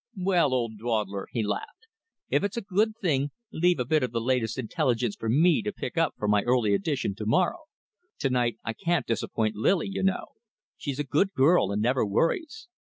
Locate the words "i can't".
8.63-9.05